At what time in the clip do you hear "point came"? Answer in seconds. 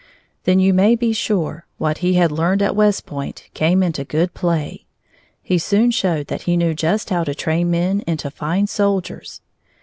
3.05-3.83